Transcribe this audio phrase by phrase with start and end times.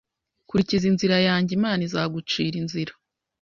[0.47, 2.93] Kurikiza inzira yanjye imana izagucira inzira